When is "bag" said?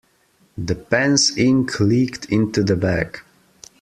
2.75-3.19